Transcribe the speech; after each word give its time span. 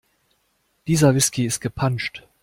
Dieser 0.87 1.13
Whisky 1.13 1.45
ist 1.45 1.59
gepanscht. 1.61 2.25